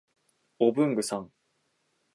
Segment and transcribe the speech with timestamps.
[0.57, 1.03] 文具